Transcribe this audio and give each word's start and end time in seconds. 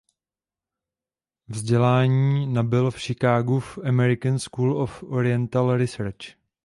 Vzdělání 1.47 2.53
nabyl 2.53 2.91
v 2.91 2.99
Chicagu 3.01 3.59
v 3.59 3.77
"American 3.89 4.39
School 4.39 4.77
of 4.81 5.03
Oriental 5.03 5.77
Research". 5.77 6.35